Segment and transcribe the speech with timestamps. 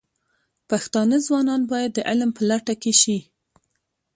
[0.69, 3.17] پښتانه ځوانان باید د علم په لټه کې شي.